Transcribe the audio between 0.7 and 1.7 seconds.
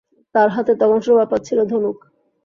তখন শোভা পাচ্ছিল